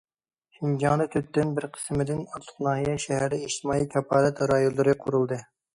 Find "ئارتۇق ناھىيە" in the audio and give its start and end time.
2.25-2.99